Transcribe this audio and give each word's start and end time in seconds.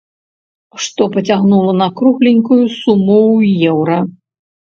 Што 0.83 1.03
пацягнула 1.15 1.71
на 1.81 1.87
кругленькую 2.01 2.59
суму 2.79 3.17
ў 3.37 3.71
еўра. 3.73 3.97